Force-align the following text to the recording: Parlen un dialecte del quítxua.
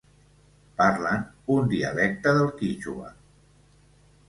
Parlen 0.81 1.27
un 1.57 1.69
dialecte 1.75 2.35
del 2.41 2.51
quítxua. 2.63 3.15